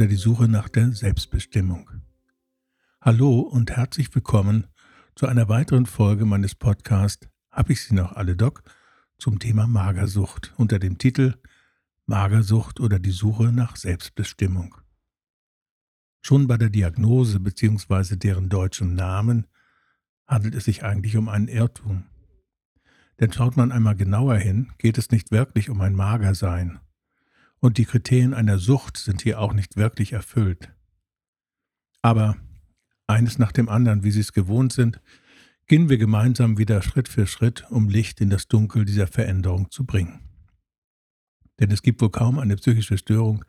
Oder 0.00 0.08
die 0.08 0.16
Suche 0.16 0.48
nach 0.48 0.70
der 0.70 0.92
Selbstbestimmung. 0.92 1.90
Hallo 3.02 3.40
und 3.40 3.70
herzlich 3.70 4.14
willkommen 4.14 4.66
zu 5.14 5.26
einer 5.26 5.50
weiteren 5.50 5.84
Folge 5.84 6.24
meines 6.24 6.54
Podcasts 6.54 7.28
Hab 7.50 7.68
ich 7.68 7.82
sie 7.82 7.94
noch 7.94 8.12
alle, 8.12 8.34
Doc? 8.34 8.62
zum 9.18 9.38
Thema 9.38 9.66
Magersucht 9.66 10.54
unter 10.56 10.78
dem 10.78 10.96
Titel 10.96 11.34
Magersucht 12.06 12.80
oder 12.80 12.98
die 12.98 13.10
Suche 13.10 13.52
nach 13.52 13.76
Selbstbestimmung. 13.76 14.74
Schon 16.22 16.46
bei 16.46 16.56
der 16.56 16.70
Diagnose 16.70 17.38
bzw. 17.38 18.16
deren 18.16 18.48
deutschem 18.48 18.94
Namen 18.94 19.48
handelt 20.26 20.54
es 20.54 20.64
sich 20.64 20.82
eigentlich 20.82 21.18
um 21.18 21.28
einen 21.28 21.48
Irrtum. 21.48 22.04
Denn 23.20 23.34
schaut 23.34 23.58
man 23.58 23.70
einmal 23.70 23.96
genauer 23.96 24.36
hin, 24.36 24.72
geht 24.78 24.96
es 24.96 25.10
nicht 25.10 25.30
wirklich 25.30 25.68
um 25.68 25.78
ein 25.82 25.94
Magersein, 25.94 26.80
und 27.60 27.78
die 27.78 27.84
Kriterien 27.84 28.34
einer 28.34 28.58
Sucht 28.58 28.96
sind 28.96 29.22
hier 29.22 29.40
auch 29.40 29.52
nicht 29.52 29.76
wirklich 29.76 30.12
erfüllt. 30.12 30.72
Aber 32.02 32.36
eines 33.06 33.38
nach 33.38 33.52
dem 33.52 33.68
anderen, 33.68 34.02
wie 34.02 34.10
Sie 34.10 34.20
es 34.20 34.32
gewohnt 34.32 34.72
sind, 34.72 35.00
gehen 35.66 35.88
wir 35.88 35.98
gemeinsam 35.98 36.58
wieder 36.58 36.82
Schritt 36.82 37.08
für 37.08 37.26
Schritt, 37.26 37.64
um 37.70 37.88
Licht 37.88 38.20
in 38.20 38.30
das 38.30 38.48
Dunkel 38.48 38.84
dieser 38.84 39.06
Veränderung 39.06 39.70
zu 39.70 39.84
bringen. 39.84 40.20
Denn 41.60 41.70
es 41.70 41.82
gibt 41.82 42.00
wohl 42.00 42.10
kaum 42.10 42.38
eine 42.38 42.56
psychische 42.56 42.98
Störung, 42.98 43.44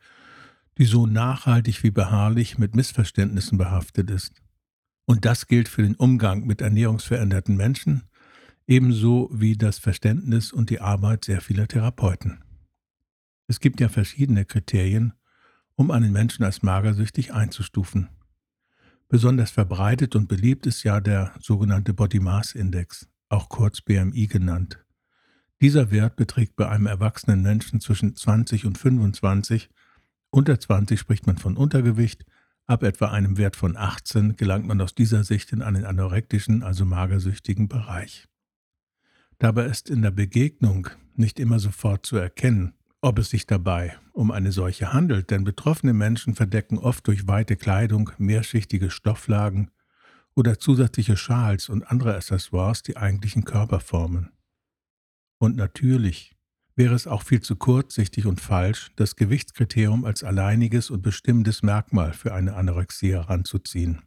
die 0.78 0.84
so 0.84 1.06
nachhaltig 1.06 1.82
wie 1.82 1.90
beharrlich 1.90 2.58
mit 2.58 2.74
Missverständnissen 2.74 3.58
behaftet 3.58 4.10
ist. 4.10 4.42
Und 5.06 5.24
das 5.24 5.46
gilt 5.46 5.68
für 5.68 5.82
den 5.82 5.96
Umgang 5.96 6.46
mit 6.46 6.60
ernährungsveränderten 6.60 7.56
Menschen, 7.56 8.04
ebenso 8.66 9.28
wie 9.32 9.56
das 9.56 9.78
Verständnis 9.78 10.52
und 10.52 10.70
die 10.70 10.80
Arbeit 10.80 11.24
sehr 11.24 11.40
vieler 11.40 11.66
Therapeuten. 11.66 12.44
Es 13.46 13.60
gibt 13.60 13.80
ja 13.80 13.88
verschiedene 13.88 14.44
Kriterien, 14.44 15.14
um 15.74 15.90
einen 15.90 16.12
Menschen 16.12 16.44
als 16.44 16.62
magersüchtig 16.62 17.32
einzustufen. 17.32 18.08
Besonders 19.08 19.50
verbreitet 19.50 20.16
und 20.16 20.28
beliebt 20.28 20.66
ist 20.66 20.84
ja 20.84 21.00
der 21.00 21.34
sogenannte 21.38 21.92
Body 21.92 22.20
Mass 22.20 22.54
Index, 22.54 23.08
auch 23.28 23.48
kurz 23.48 23.80
BMI 23.82 24.26
genannt. 24.26 24.82
Dieser 25.60 25.90
Wert 25.90 26.16
beträgt 26.16 26.56
bei 26.56 26.68
einem 26.68 26.86
erwachsenen 26.86 27.42
Menschen 27.42 27.80
zwischen 27.80 28.16
20 28.16 28.66
und 28.66 28.78
25. 28.78 29.70
Unter 30.30 30.58
20 30.58 30.98
spricht 30.98 31.26
man 31.26 31.38
von 31.38 31.56
Untergewicht. 31.56 32.24
Ab 32.66 32.82
etwa 32.82 33.10
einem 33.10 33.36
Wert 33.36 33.54
von 33.54 33.76
18 33.76 34.36
gelangt 34.36 34.66
man 34.66 34.80
aus 34.80 34.94
dieser 34.94 35.24
Sicht 35.24 35.52
in 35.52 35.62
einen 35.62 35.84
anorektischen, 35.84 36.62
also 36.62 36.84
magersüchtigen 36.84 37.68
Bereich. 37.68 38.28
Dabei 39.38 39.66
ist 39.66 39.90
in 39.90 40.02
der 40.02 40.10
Begegnung 40.10 40.88
nicht 41.16 41.38
immer 41.38 41.58
sofort 41.58 42.06
zu 42.06 42.16
erkennen, 42.16 42.74
ob 43.02 43.18
es 43.18 43.30
sich 43.30 43.46
dabei 43.46 43.98
um 44.12 44.30
eine 44.30 44.52
solche 44.52 44.92
handelt, 44.92 45.30
denn 45.30 45.44
betroffene 45.44 45.92
Menschen 45.92 46.34
verdecken 46.34 46.78
oft 46.78 47.06
durch 47.06 47.26
weite 47.26 47.56
Kleidung, 47.56 48.10
mehrschichtige 48.16 48.90
Stofflagen 48.90 49.70
oder 50.34 50.58
zusätzliche 50.58 51.16
Schals 51.16 51.68
und 51.68 51.82
andere 51.82 52.14
Accessoires 52.14 52.82
die 52.82 52.96
eigentlichen 52.96 53.44
Körperformen. 53.44 54.30
Und 55.38 55.56
natürlich 55.56 56.36
wäre 56.76 56.94
es 56.94 57.06
auch 57.06 57.22
viel 57.22 57.40
zu 57.40 57.56
kurzsichtig 57.56 58.26
und 58.26 58.40
falsch, 58.40 58.92
das 58.96 59.16
Gewichtskriterium 59.16 60.04
als 60.04 60.22
alleiniges 60.22 60.88
und 60.88 61.02
bestimmendes 61.02 61.62
Merkmal 61.62 62.12
für 62.12 62.32
eine 62.32 62.54
Anorexie 62.54 63.12
heranzuziehen. 63.12 64.02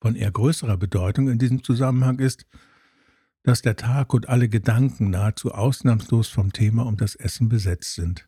Von 0.00 0.14
eher 0.14 0.30
größerer 0.30 0.76
Bedeutung 0.76 1.28
in 1.28 1.38
diesem 1.38 1.64
Zusammenhang 1.64 2.20
ist, 2.20 2.46
dass 3.44 3.60
der 3.60 3.76
Tag 3.76 4.14
und 4.14 4.28
alle 4.28 4.48
Gedanken 4.48 5.10
nahezu 5.10 5.52
ausnahmslos 5.52 6.28
vom 6.28 6.52
Thema 6.52 6.86
um 6.86 6.96
das 6.96 7.14
Essen 7.14 7.48
besetzt 7.48 7.94
sind. 7.94 8.26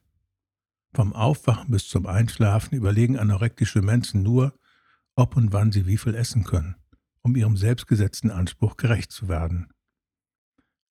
Vom 0.93 1.15
Aufwachen 1.15 1.71
bis 1.71 1.89
zum 1.89 2.07
Einschlafen 2.07 2.77
überlegen 2.77 3.19
anorektische 3.19 3.83
Menschen 3.83 4.23
nur, 4.23 4.55
ob 5.15 5.37
und 5.37 5.53
wann 5.53 5.73
sie 5.73 5.87
wie 5.87 5.97
viel 5.97 6.15
essen 6.15 6.45
können, 6.45 6.77
um 7.23 7.35
ihrem 7.35 7.57
selbstgesetzten 7.57 8.31
Anspruch 8.31 8.77
gerecht 8.77 9.11
zu 9.11 9.29
werden. 9.29 9.69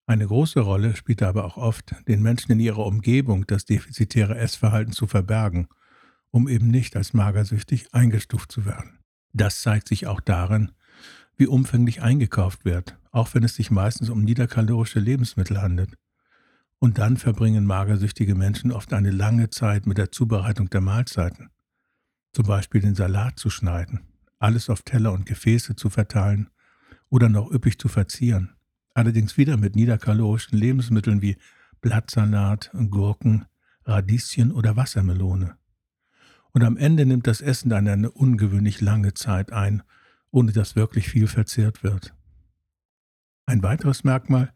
Eine 0.07 0.27
große 0.27 0.59
Rolle 0.59 0.95
spielt 0.95 1.21
aber 1.21 1.45
auch 1.45 1.57
oft, 1.57 1.95
den 2.07 2.21
Menschen 2.21 2.51
in 2.51 2.59
ihrer 2.59 2.85
Umgebung 2.85 3.45
das 3.47 3.65
defizitäre 3.65 4.37
Essverhalten 4.37 4.93
zu 4.93 5.05
verbergen, 5.07 5.67
um 6.31 6.47
eben 6.47 6.67
nicht 6.67 6.95
als 6.95 7.13
magersüchtig 7.13 7.93
eingestuft 7.93 8.51
zu 8.51 8.65
werden. 8.65 8.99
Das 9.33 9.61
zeigt 9.61 9.87
sich 9.87 10.07
auch 10.07 10.19
darin, 10.19 10.71
wie 11.37 11.47
umfänglich 11.47 12.01
eingekauft 12.01 12.65
wird, 12.65 12.97
auch 13.11 13.33
wenn 13.33 13.43
es 13.43 13.55
sich 13.55 13.71
meistens 13.71 14.09
um 14.09 14.23
niederkalorische 14.23 14.99
Lebensmittel 14.99 15.61
handelt. 15.61 15.95
Und 16.79 16.97
dann 16.97 17.17
verbringen 17.17 17.65
magersüchtige 17.65 18.35
Menschen 18.35 18.71
oft 18.71 18.93
eine 18.93 19.11
lange 19.11 19.49
Zeit 19.49 19.85
mit 19.85 19.97
der 19.97 20.11
Zubereitung 20.11 20.69
der 20.69 20.81
Mahlzeiten. 20.81 21.49
Zum 22.33 22.45
Beispiel 22.45 22.81
den 22.81 22.95
Salat 22.95 23.39
zu 23.39 23.49
schneiden, 23.49 24.01
alles 24.39 24.69
auf 24.69 24.83
Teller 24.83 25.13
und 25.13 25.25
Gefäße 25.25 25.75
zu 25.75 25.89
verteilen 25.89 26.49
oder 27.09 27.29
noch 27.29 27.51
üppig 27.51 27.79
zu 27.79 27.87
verzieren. 27.87 28.55
Allerdings 28.93 29.37
wieder 29.37 29.57
mit 29.57 29.75
niederkalorischen 29.75 30.57
Lebensmitteln 30.57 31.21
wie 31.21 31.37
Blattsalat, 31.81 32.71
Gurken, 32.89 33.45
Radieschen 33.85 34.51
oder 34.51 34.75
Wassermelone. 34.75 35.57
Und 36.51 36.63
am 36.63 36.77
Ende 36.77 37.05
nimmt 37.05 37.27
das 37.27 37.41
Essen 37.41 37.69
dann 37.69 37.87
eine 37.87 38.11
ungewöhnlich 38.11 38.81
lange 38.81 39.13
Zeit 39.13 39.51
ein 39.51 39.83
ohne 40.35 40.51
dass 40.51 40.75
wirklich 40.75 41.07
viel 41.07 41.27
verzehrt 41.27 41.81
wird. 41.81 42.13
Ein 43.45 43.63
weiteres 43.63 44.03
Merkmal 44.03 44.53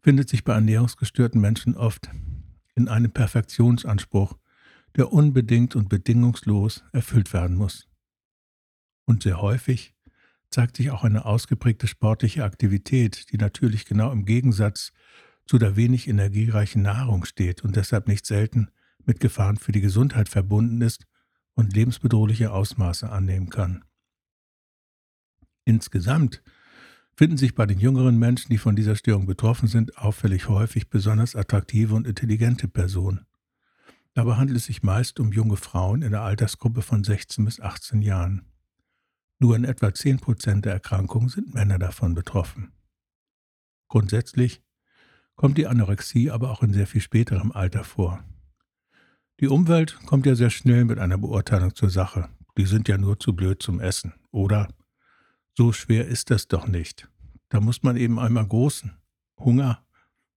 findet 0.00 0.28
sich 0.28 0.44
bei 0.44 0.54
ernährungsgestörten 0.54 1.40
Menschen 1.40 1.76
oft 1.76 2.08
in 2.76 2.86
einem 2.88 3.10
Perfektionsanspruch, 3.10 4.38
der 4.96 5.12
unbedingt 5.12 5.74
und 5.74 5.88
bedingungslos 5.88 6.84
erfüllt 6.92 7.32
werden 7.32 7.56
muss. 7.56 7.88
Und 9.06 9.24
sehr 9.24 9.42
häufig 9.42 9.96
zeigt 10.50 10.76
sich 10.76 10.92
auch 10.92 11.02
eine 11.02 11.24
ausgeprägte 11.24 11.88
sportliche 11.88 12.44
Aktivität, 12.44 13.32
die 13.32 13.38
natürlich 13.38 13.86
genau 13.86 14.12
im 14.12 14.24
Gegensatz 14.24 14.92
zu 15.46 15.58
der 15.58 15.74
wenig 15.74 16.06
energiereichen 16.06 16.82
Nahrung 16.82 17.24
steht 17.24 17.64
und 17.64 17.74
deshalb 17.74 18.06
nicht 18.06 18.24
selten 18.24 18.68
mit 19.04 19.18
Gefahren 19.18 19.56
für 19.56 19.72
die 19.72 19.80
Gesundheit 19.80 20.28
verbunden 20.28 20.80
ist 20.80 21.06
und 21.54 21.74
lebensbedrohliche 21.74 22.52
Ausmaße 22.52 23.10
annehmen 23.10 23.50
kann. 23.50 23.82
Insgesamt 25.68 26.42
finden 27.14 27.36
sich 27.36 27.54
bei 27.54 27.66
den 27.66 27.78
jüngeren 27.78 28.18
Menschen, 28.18 28.48
die 28.48 28.56
von 28.56 28.74
dieser 28.74 28.96
Störung 28.96 29.26
betroffen 29.26 29.68
sind, 29.68 29.98
auffällig 29.98 30.48
häufig 30.48 30.88
besonders 30.88 31.36
attraktive 31.36 31.94
und 31.94 32.06
intelligente 32.06 32.68
Personen. 32.68 33.26
Dabei 34.14 34.36
handelt 34.36 34.56
es 34.56 34.64
sich 34.64 34.82
meist 34.82 35.20
um 35.20 35.30
junge 35.30 35.58
Frauen 35.58 36.00
in 36.00 36.12
der 36.12 36.22
Altersgruppe 36.22 36.80
von 36.80 37.04
16 37.04 37.44
bis 37.44 37.60
18 37.60 38.00
Jahren. 38.00 38.46
Nur 39.40 39.56
in 39.56 39.64
etwa 39.64 39.92
10 39.92 40.20
Prozent 40.20 40.64
der 40.64 40.72
Erkrankungen 40.72 41.28
sind 41.28 41.52
Männer 41.52 41.78
davon 41.78 42.14
betroffen. 42.14 42.72
Grundsätzlich 43.88 44.62
kommt 45.36 45.58
die 45.58 45.66
Anorexie 45.66 46.30
aber 46.30 46.50
auch 46.50 46.62
in 46.62 46.72
sehr 46.72 46.86
viel 46.86 47.02
späterem 47.02 47.52
Alter 47.52 47.84
vor. 47.84 48.24
Die 49.40 49.48
Umwelt 49.48 49.98
kommt 50.06 50.24
ja 50.24 50.34
sehr 50.34 50.48
schnell 50.48 50.86
mit 50.86 50.98
einer 50.98 51.18
Beurteilung 51.18 51.74
zur 51.74 51.90
Sache. 51.90 52.30
Die 52.56 52.64
sind 52.64 52.88
ja 52.88 52.96
nur 52.96 53.20
zu 53.20 53.36
blöd 53.36 53.62
zum 53.62 53.80
Essen. 53.80 54.14
Oder 54.30 54.68
so 55.58 55.72
schwer 55.72 56.06
ist 56.06 56.30
das 56.30 56.46
doch 56.46 56.68
nicht. 56.68 57.08
Da 57.48 57.60
muss 57.60 57.82
man 57.82 57.96
eben 57.96 58.20
einmal 58.20 58.46
großen 58.46 58.96
Hunger 59.40 59.84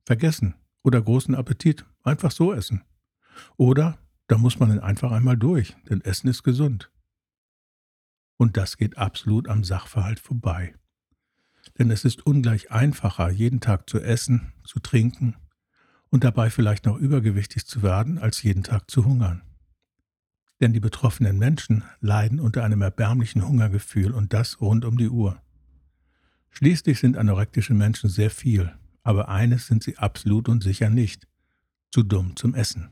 vergessen 0.03 0.55
oder 0.81 0.99
großen 0.99 1.35
Appetit 1.35 1.85
einfach 2.01 2.31
so 2.31 2.51
essen. 2.51 2.83
Oder 3.55 3.99
da 4.25 4.39
muss 4.39 4.57
man 4.57 4.79
einfach 4.79 5.11
einmal 5.11 5.37
durch, 5.37 5.75
denn 5.87 6.01
Essen 6.01 6.27
ist 6.27 6.41
gesund. 6.41 6.89
Und 8.37 8.57
das 8.57 8.77
geht 8.77 8.97
absolut 8.97 9.47
am 9.47 9.63
Sachverhalt 9.63 10.19
vorbei. 10.19 10.73
Denn 11.77 11.91
es 11.91 12.03
ist 12.03 12.25
ungleich 12.25 12.71
einfacher, 12.71 13.29
jeden 13.29 13.59
Tag 13.59 13.87
zu 13.87 14.01
essen, 14.01 14.53
zu 14.63 14.79
trinken 14.79 15.35
und 16.09 16.23
dabei 16.23 16.49
vielleicht 16.49 16.87
noch 16.87 16.97
übergewichtig 16.97 17.67
zu 17.67 17.83
werden, 17.83 18.17
als 18.17 18.41
jeden 18.41 18.63
Tag 18.63 18.89
zu 18.89 19.05
hungern. 19.05 19.43
Denn 20.61 20.73
die 20.73 20.79
betroffenen 20.79 21.37
Menschen 21.37 21.83
leiden 21.99 22.39
unter 22.39 22.63
einem 22.63 22.81
erbärmlichen 22.81 23.45
Hungergefühl 23.45 24.11
und 24.11 24.31
das 24.31 24.61
rund 24.61 24.85
um 24.85 24.97
die 24.97 25.09
Uhr. 25.09 25.41
Schließlich 26.51 26.99
sind 26.99 27.17
anorektische 27.17 27.73
Menschen 27.73 28.09
sehr 28.09 28.29
viel, 28.29 28.71
aber 29.03 29.29
eines 29.29 29.67
sind 29.67 29.83
sie 29.83 29.97
absolut 29.97 30.47
und 30.47 30.63
sicher 30.63 30.89
nicht, 30.89 31.27
zu 31.91 32.03
dumm 32.03 32.35
zum 32.35 32.53
Essen. 32.53 32.91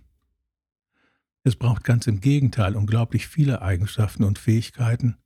Es 1.44 1.56
braucht 1.56 1.84
ganz 1.84 2.08
im 2.08 2.20
Gegenteil 2.20 2.76
unglaublich 2.76 3.28
viele 3.28 3.62
Eigenschaften 3.62 4.24
und 4.24 4.40
Fähigkeiten, 4.40 5.18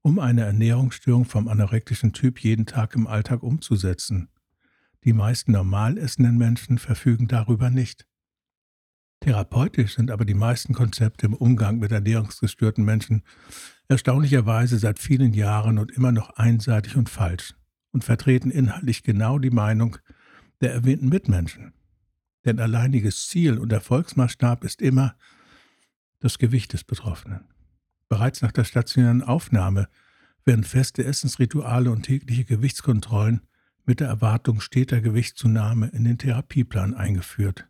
um 0.00 0.18
eine 0.18 0.42
Ernährungsstörung 0.42 1.24
vom 1.24 1.48
anorektischen 1.48 2.12
Typ 2.12 2.42
jeden 2.42 2.66
Tag 2.66 2.94
im 2.94 3.06
Alltag 3.06 3.42
umzusetzen. 3.42 4.28
Die 5.04 5.12
meisten 5.12 5.52
normal 5.52 5.98
essenden 5.98 6.38
Menschen 6.38 6.78
verfügen 6.78 7.28
darüber 7.28 7.70
nicht. 7.70 8.06
Therapeutisch 9.20 9.96
sind 9.96 10.10
aber 10.10 10.24
die 10.24 10.34
meisten 10.34 10.74
Konzepte 10.74 11.26
im 11.26 11.34
Umgang 11.34 11.78
mit 11.78 11.90
ernährungsgestörten 11.90 12.84
Menschen 12.84 13.22
erstaunlicherweise 13.88 14.78
seit 14.78 14.98
vielen 14.98 15.32
Jahren 15.32 15.78
und 15.78 15.90
immer 15.90 16.12
noch 16.12 16.30
einseitig 16.30 16.96
und 16.96 17.08
falsch 17.08 17.54
und 17.90 18.04
vertreten 18.04 18.50
inhaltlich 18.50 19.02
genau 19.02 19.38
die 19.38 19.50
Meinung 19.50 19.96
der 20.60 20.72
erwähnten 20.72 21.08
Mitmenschen. 21.08 21.72
Denn 22.44 22.60
alleiniges 22.60 23.28
Ziel 23.28 23.58
und 23.58 23.72
Erfolgsmaßstab 23.72 24.64
ist 24.64 24.82
immer, 24.82 25.16
Das 26.20 26.38
Gewicht 26.38 26.72
des 26.72 26.84
Betroffenen. 26.84 27.44
Bereits 28.08 28.42
nach 28.42 28.52
der 28.52 28.64
stationären 28.64 29.22
Aufnahme 29.22 29.88
werden 30.44 30.64
feste 30.64 31.04
Essensrituale 31.04 31.90
und 31.90 32.02
tägliche 32.02 32.44
Gewichtskontrollen 32.44 33.42
mit 33.84 34.00
der 34.00 34.08
Erwartung 34.08 34.60
steter 34.60 35.00
Gewichtszunahme 35.00 35.88
in 35.88 36.04
den 36.04 36.18
Therapieplan 36.18 36.94
eingeführt. 36.94 37.68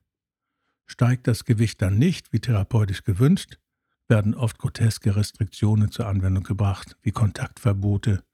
Steigt 0.91 1.29
das 1.29 1.45
Gewicht 1.45 1.81
dann 1.83 1.99
nicht, 1.99 2.33
wie 2.33 2.41
therapeutisch 2.41 3.05
gewünscht, 3.05 3.59
werden 4.09 4.35
oft 4.35 4.59
groteske 4.59 5.15
Restriktionen 5.15 5.91
zur 5.91 6.07
Anwendung 6.07 6.43
gebracht, 6.43 6.97
wie 7.03 7.13
Kontaktverbote, 7.13 8.25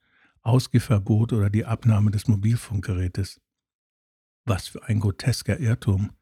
Ausgehverbot 0.40 1.32
oder 1.32 1.50
die 1.50 1.64
Abnahme 1.64 2.12
des 2.12 2.28
Mobilfunkgerätes. 2.28 3.40
Was 4.44 4.68
für 4.68 4.84
ein 4.84 5.00
grotesker 5.00 5.58
Irrtum, 5.58 6.12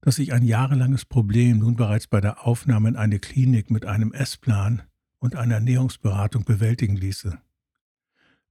dass 0.00 0.16
sich 0.16 0.32
ein 0.32 0.44
jahrelanges 0.44 1.04
Problem 1.04 1.58
nun 1.58 1.74
bereits 1.74 2.06
bei 2.06 2.20
der 2.20 2.46
Aufnahme 2.46 2.90
in 2.90 2.96
eine 2.96 3.18
Klinik 3.18 3.70
mit 3.70 3.84
einem 3.84 4.12
Essplan 4.12 4.82
und 5.18 5.34
einer 5.34 5.56
Ernährungsberatung 5.56 6.44
bewältigen 6.44 6.96
ließe. 6.96 7.36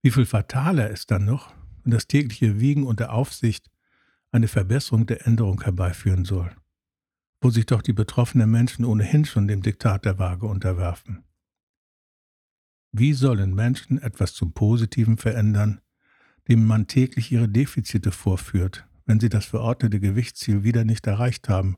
Wie 0.02 0.12
viel 0.12 0.26
fataler 0.26 0.90
ist 0.90 1.10
dann 1.10 1.24
noch, 1.24 1.54
wenn 1.84 1.92
das 1.92 2.08
tägliche 2.08 2.60
Wiegen 2.60 2.84
unter 2.84 3.14
Aufsicht 3.14 3.72
eine 4.32 4.50
Verbesserung 4.50 5.06
der 5.06 5.26
Änderung 5.26 5.62
herbeiführen 5.62 6.26
soll, 6.26 6.54
wo 7.42 7.50
sich 7.50 7.66
doch 7.66 7.82
die 7.82 7.94
betroffenen 7.94 8.50
Menschen 8.50 8.86
ohnehin 8.86 9.26
schon 9.26 9.48
dem 9.48 9.62
Diktat 9.62 10.06
der 10.06 10.20
Waage 10.20 10.48
unterwerfen. 10.48 11.24
Wie 12.92 13.14
sollen 13.14 13.54
Menschen 13.54 14.02
etwas 14.02 14.34
zum 14.34 14.54
Positiven 14.54 15.18
verändern, 15.18 15.82
dem 16.48 16.66
man 16.66 16.88
täglich 16.88 17.32
ihre 17.32 17.50
Defizite 17.50 18.12
vorführt, 18.12 18.88
wenn 19.06 19.20
sie 19.20 19.30
das 19.30 19.46
verordnete 19.46 20.00
Gewichtsziel 20.00 20.64
wieder 20.64 20.84
nicht 20.84 21.06
erreicht 21.06 21.50
haben, 21.50 21.78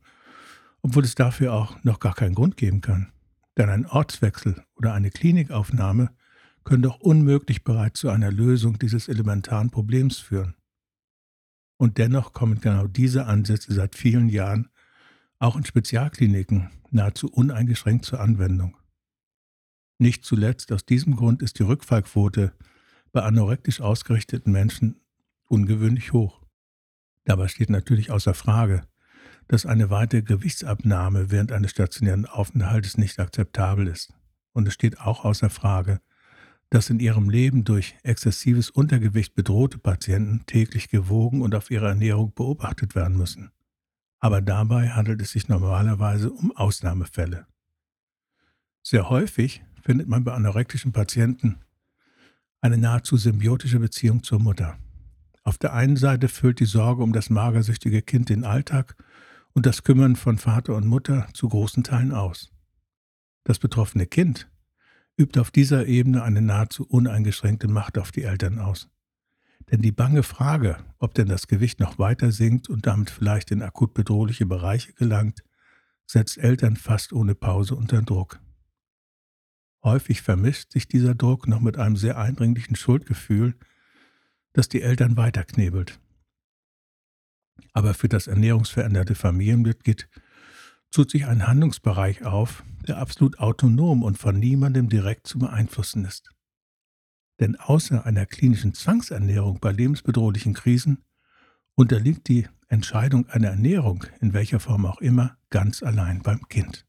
obwohl 0.82 1.04
es 1.04 1.16
dafür 1.16 1.54
auch 1.54 1.84
noch 1.84 2.00
gar 2.00 2.14
keinen 2.14 2.36
Grund 2.36 2.56
geben 2.56 2.82
kann? 2.82 3.12
Denn 3.58 3.70
ein 3.70 3.86
Ortswechsel 3.86 4.64
oder 4.76 4.94
eine 4.94 5.10
Klinikaufnahme 5.10 6.12
können 6.64 6.84
doch 6.84 7.00
unmöglich 7.00 7.64
bereits 7.64 8.00
zu 8.00 8.10
einer 8.10 8.32
Lösung 8.32 8.80
dieses 8.80 9.10
elementaren 9.10 9.72
Problems 9.72 10.20
führen. 10.20 10.56
Und 11.78 11.98
dennoch 11.98 12.32
kommen 12.32 12.62
genau 12.62 12.88
diese 12.88 13.26
Ansätze 13.26 13.74
seit 13.74 13.96
vielen 13.96 14.30
Jahren 14.30 14.69
auch 15.40 15.56
in 15.56 15.66
Spezialkliniken 15.66 16.70
nahezu 16.92 17.32
uneingeschränkt 17.32 18.06
zur 18.06 18.20
Anwendung. 18.20 18.78
Nicht 19.98 20.26
zuletzt 20.26 20.72
aus 20.72 20.86
diesem 20.86 21.16
Grund 21.16 21.42
ist 21.42 21.60
die 21.60 21.64
Rückfallquote 21.64 22.54
bei 23.12 23.22
anorektisch 23.22 23.82
ausgerichteten 23.82 24.52
Menschen 24.52 25.02
ungewöhnlich 25.46 26.14
hoch. 26.14 26.42
Dabei 27.26 27.48
steht 27.48 27.70
natürlich 27.70 28.12
außer 28.12 28.34
Frage, 28.34 28.84
dass 29.48 29.66
eine 29.66 29.90
weitere 29.90 30.22
Gewichtsabnahme 30.22 31.32
während 31.32 31.52
eines 31.52 31.72
stationären 31.72 32.26
Aufenthaltes 32.26 32.98
nicht 32.98 33.20
akzeptabel 33.20 33.88
ist. 33.88 34.14
Und 34.54 34.68
es 34.68 34.74
steht 34.74 35.00
auch 35.02 35.26
außer 35.26 35.50
Frage, 35.50 36.02
dass 36.70 36.90
in 36.90 37.00
ihrem 37.00 37.30
Leben 37.30 37.64
durch 37.64 37.96
exzessives 38.04 38.70
Untergewicht 38.70 39.34
bedrohte 39.34 39.80
Patienten 39.80 40.46
täglich 40.46 40.90
gewogen 40.90 41.42
und 41.42 41.56
auf 41.56 41.72
ihre 41.72 41.88
Ernährung 41.88 42.34
beobachtet 42.34 42.94
werden 42.94 43.18
müssen. 43.18 43.52
Aber 44.20 44.42
dabei 44.42 44.90
handelt 44.90 45.22
es 45.22 45.32
sich 45.32 45.48
normalerweise 45.48 46.32
um 46.32 46.56
Ausnahmefälle. 46.56 47.48
Sehr 48.84 49.10
häufig 49.10 49.64
findet 49.82 50.08
man 50.08 50.24
bei 50.24 50.34
anorektischen 50.34 50.92
Patienten 50.92 51.60
eine 52.62 52.78
nahezu 52.78 53.18
symbiotische 53.18 53.80
Beziehung 53.80 54.24
zur 54.24 54.40
Mutter. 54.40 54.78
Auf 55.44 55.58
der 55.58 55.74
einen 55.74 55.96
Seite 55.96 56.28
füllt 56.28 56.60
die 56.60 56.66
Sorge 56.66 57.02
um 57.02 57.14
das 57.14 57.30
magersüchtige 57.30 58.02
Kind 58.02 58.30
den 58.30 58.44
Alltag 58.44 58.96
und 59.54 59.66
das 59.66 59.84
Kümmern 59.84 60.16
von 60.16 60.38
Vater 60.38 60.76
und 60.76 60.86
Mutter 60.86 61.28
zu 61.34 61.48
großen 61.48 61.84
Teilen 61.84 62.12
aus. 62.12 62.52
Das 63.46 63.60
betroffene 63.60 64.06
Kind 64.06 64.50
übt 65.18 65.40
auf 65.40 65.52
dieser 65.52 65.86
Ebene 65.88 66.24
eine 66.24 66.42
nahezu 66.42 66.86
uneingeschränkte 66.86 67.68
Macht 67.68 67.98
auf 67.98 68.12
die 68.12 68.24
Eltern 68.24 68.60
aus. 68.60 68.90
Denn 69.72 69.82
die 69.82 69.92
bange 69.92 70.24
Frage, 70.24 70.78
ob 70.98 71.14
denn 71.14 71.28
das 71.28 71.48
Gewicht 71.48 71.80
noch 71.80 72.00
weiter 72.00 72.32
sinkt 72.32 72.70
und 72.70 72.88
damit 72.88 73.10
vielleicht 73.10 73.52
in 73.52 73.62
akut 73.62 73.94
bedrohliche 73.94 74.46
Bereiche 74.46 74.94
gelangt, 74.94 75.44
setzt 76.08 76.38
Eltern 76.40 76.76
fast 76.76 77.14
ohne 77.14 77.36
Pause 77.36 77.76
unter 77.76 78.02
Druck. 78.02 78.40
Häufig 79.84 80.22
vermischt 80.22 80.72
sich 80.72 80.88
dieser 80.88 81.16
Druck 81.16 81.48
noch 81.48 81.62
mit 81.62 81.78
einem 81.78 81.96
sehr 81.96 82.18
eindringlichen 82.18 82.76
Schuldgefühl, 82.76 83.56
das 84.54 84.68
die 84.68 84.82
Eltern 84.82 85.16
weiterknebelt. 85.16 86.00
Aber 87.74 87.94
für 87.94 88.10
das 88.10 88.28
ernährungsveränderte 88.28 89.16
Familienmitglied 89.16 90.10
tut 90.92 91.12
sich 91.12 91.28
ein 91.28 91.48
Handlungsbereich 91.48 92.26
auf, 92.26 92.64
der 92.88 92.98
absolut 92.98 93.40
autonom 93.40 94.04
und 94.04 94.18
von 94.18 94.40
niemandem 94.40 94.90
direkt 94.90 95.28
zu 95.28 95.38
beeinflussen 95.38 96.06
ist. 96.06 96.32
Denn 97.40 97.56
außer 97.56 98.06
einer 98.06 98.26
klinischen 98.26 98.74
Zwangsernährung 98.74 99.60
bei 99.60 99.72
lebensbedrohlichen 99.72 100.54
Krisen 100.54 101.04
unterliegt 101.76 102.28
die 102.28 102.48
Entscheidung 102.68 103.28
einer 103.30 103.50
Ernährung, 103.50 104.06
in 104.20 104.34
welcher 104.34 104.60
Form 104.60 104.86
auch 104.86 105.00
immer, 105.00 105.38
ganz 105.50 105.82
allein 105.82 106.22
beim 106.22 106.48
Kind. 106.50 106.86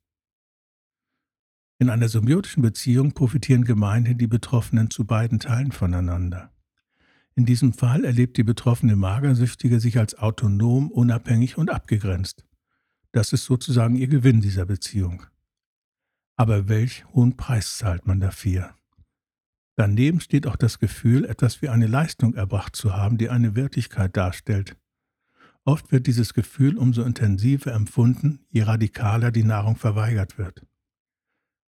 In 1.78 1.88
einer 1.88 2.08
symbiotischen 2.08 2.62
Beziehung 2.62 3.12
profitieren 3.12 3.64
gemeinhin 3.64 4.18
die 4.18 4.26
Betroffenen 4.26 4.90
zu 4.90 5.06
beiden 5.06 5.38
Teilen 5.38 5.72
voneinander. 5.72 6.52
In 7.34 7.46
diesem 7.46 7.72
Fall 7.72 8.04
erlebt 8.04 8.36
die 8.36 8.42
betroffene 8.42 8.96
Magersüchtige 8.96 9.80
sich 9.80 9.98
als 9.98 10.18
autonom, 10.18 10.90
unabhängig 10.90 11.56
und 11.56 11.70
abgegrenzt. 11.70 12.44
Das 13.12 13.32
ist 13.32 13.46
sozusagen 13.46 13.96
ihr 13.96 14.08
Gewinn 14.08 14.42
dieser 14.42 14.66
Beziehung. 14.66 15.24
Aber 16.36 16.68
welch 16.68 17.06
hohen 17.14 17.36
Preis 17.36 17.78
zahlt 17.78 18.06
man 18.06 18.20
dafür? 18.20 18.74
Daneben 19.80 20.20
steht 20.20 20.46
auch 20.46 20.56
das 20.56 20.78
Gefühl, 20.78 21.24
etwas 21.24 21.62
wie 21.62 21.70
eine 21.70 21.86
Leistung 21.86 22.34
erbracht 22.34 22.76
zu 22.76 22.92
haben, 22.92 23.16
die 23.16 23.30
eine 23.30 23.56
Wertigkeit 23.56 24.14
darstellt. 24.14 24.76
Oft 25.64 25.90
wird 25.90 26.06
dieses 26.06 26.34
Gefühl 26.34 26.76
umso 26.76 27.02
intensiver 27.02 27.72
empfunden, 27.72 28.44
je 28.50 28.64
radikaler 28.64 29.30
die 29.30 29.42
Nahrung 29.42 29.76
verweigert 29.76 30.36
wird. 30.36 30.66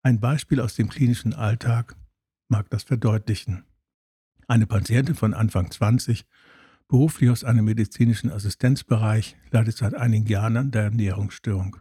Ein 0.02 0.20
Beispiel 0.20 0.60
aus 0.60 0.74
dem 0.74 0.90
klinischen 0.90 1.36
Alltag 1.36 1.96
mag 2.48 2.68
das 2.72 2.82
verdeutlichen. 2.82 3.64
Eine 4.48 4.66
Patientin 4.66 5.14
von 5.14 5.36
Anfang 5.36 5.70
20, 5.70 6.26
beruflich 6.88 7.30
aus 7.30 7.44
einem 7.44 7.66
medizinischen 7.66 8.32
Assistenzbereich, 8.32 9.38
leidet 9.52 9.78
seit 9.78 9.94
einigen 9.94 10.26
Jahren 10.26 10.58
an 10.58 10.72
der 10.72 10.86
Ernährungsstörung. 10.86 11.78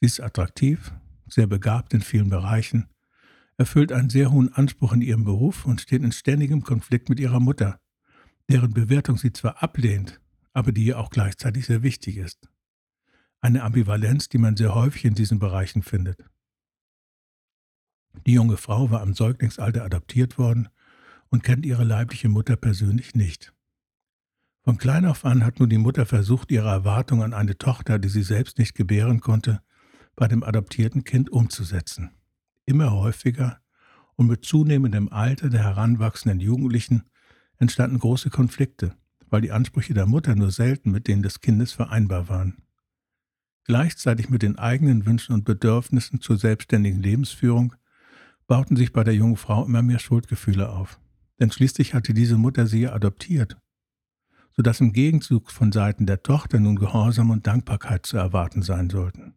Sie 0.00 0.06
ist 0.06 0.18
attraktiv, 0.18 0.92
sehr 1.28 1.46
begabt 1.46 1.94
in 1.94 2.00
vielen 2.02 2.30
Bereichen, 2.30 2.88
erfüllt 3.56 3.92
einen 3.92 4.10
sehr 4.10 4.30
hohen 4.30 4.52
Anspruch 4.52 4.92
in 4.92 5.00
ihrem 5.00 5.24
Beruf 5.24 5.64
und 5.64 5.80
steht 5.80 6.02
in 6.02 6.12
ständigem 6.12 6.62
Konflikt 6.62 7.08
mit 7.08 7.20
ihrer 7.20 7.40
Mutter, 7.40 7.80
deren 8.48 8.72
Bewertung 8.72 9.16
sie 9.16 9.32
zwar 9.32 9.62
ablehnt, 9.62 10.20
aber 10.52 10.72
die 10.72 10.84
ihr 10.84 10.98
auch 10.98 11.10
gleichzeitig 11.10 11.66
sehr 11.66 11.82
wichtig 11.82 12.18
ist. 12.18 12.48
Eine 13.40 13.62
Ambivalenz, 13.62 14.28
die 14.28 14.38
man 14.38 14.56
sehr 14.56 14.74
häufig 14.74 15.04
in 15.04 15.14
diesen 15.14 15.38
Bereichen 15.38 15.82
findet. 15.82 16.24
Die 18.26 18.32
junge 18.32 18.56
Frau 18.56 18.90
war 18.90 19.02
im 19.02 19.14
Säuglingsalter 19.14 19.84
adoptiert 19.84 20.38
worden 20.38 20.68
und 21.28 21.42
kennt 21.42 21.66
ihre 21.66 21.84
leibliche 21.84 22.28
Mutter 22.28 22.56
persönlich 22.56 23.14
nicht. 23.14 23.52
Von 24.62 24.78
klein 24.78 25.06
auf 25.06 25.24
an 25.24 25.44
hat 25.44 25.60
nun 25.60 25.68
die 25.68 25.78
Mutter 25.78 26.06
versucht, 26.06 26.50
ihre 26.50 26.68
Erwartung 26.68 27.22
an 27.22 27.34
eine 27.34 27.56
Tochter, 27.56 27.98
die 27.98 28.08
sie 28.08 28.22
selbst 28.22 28.58
nicht 28.58 28.74
gebären 28.74 29.20
konnte, 29.20 29.60
bei 30.16 30.26
dem 30.26 30.42
adoptierten 30.42 31.04
Kind 31.04 31.30
umzusetzen. 31.30 32.15
Immer 32.66 32.92
häufiger 32.92 33.60
und 34.16 34.26
mit 34.26 34.44
zunehmendem 34.44 35.08
Alter 35.10 35.48
der 35.48 35.62
heranwachsenden 35.62 36.40
Jugendlichen 36.40 37.04
entstanden 37.58 37.98
große 37.98 38.28
Konflikte, 38.30 38.94
weil 39.30 39.40
die 39.40 39.52
Ansprüche 39.52 39.94
der 39.94 40.06
Mutter 40.06 40.34
nur 40.34 40.50
selten 40.50 40.90
mit 40.90 41.06
denen 41.06 41.22
des 41.22 41.40
Kindes 41.40 41.72
vereinbar 41.72 42.28
waren. 42.28 42.62
Gleichzeitig 43.64 44.28
mit 44.28 44.42
den 44.42 44.58
eigenen 44.58 45.06
Wünschen 45.06 45.32
und 45.32 45.44
Bedürfnissen 45.44 46.20
zur 46.20 46.36
selbstständigen 46.38 47.02
Lebensführung 47.02 47.74
bauten 48.46 48.76
sich 48.76 48.92
bei 48.92 49.02
der 49.02 49.14
jungen 49.14 49.36
Frau 49.36 49.64
immer 49.64 49.82
mehr 49.82 49.98
Schuldgefühle 49.98 50.70
auf. 50.70 51.00
Denn 51.40 51.50
schließlich 51.50 51.94
hatte 51.94 52.14
diese 52.14 52.36
Mutter 52.36 52.66
sie 52.66 52.88
adoptiert, 52.88 53.56
sodass 54.56 54.80
im 54.80 54.92
Gegenzug 54.92 55.50
von 55.50 55.72
Seiten 55.72 56.06
der 56.06 56.22
Tochter 56.22 56.60
nun 56.60 56.76
Gehorsam 56.76 57.30
und 57.30 57.46
Dankbarkeit 57.46 58.06
zu 58.06 58.16
erwarten 58.16 58.62
sein 58.62 58.88
sollten. 58.88 59.34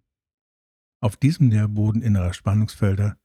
Auf 1.01 1.15
diesem 1.15 1.47
Nährboden 1.47 2.01
innerer 2.01 2.33
Spannungsfelder 2.33 3.17